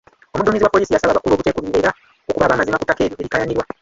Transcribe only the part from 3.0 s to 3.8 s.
eryo erikaayanirwa.